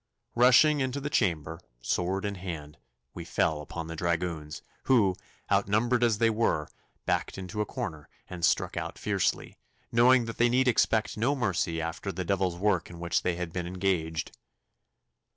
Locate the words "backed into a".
7.05-7.67